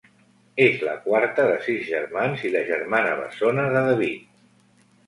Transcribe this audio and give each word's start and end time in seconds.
És 0.63 0.79
la 0.87 0.95
quarta 1.03 1.45
de 1.51 1.59
sis 1.67 1.85
germans 1.91 2.47
i 2.51 2.55
la 2.57 2.65
germana 2.73 3.17
bessona 3.23 3.69
de 3.79 3.89
David. 3.93 4.27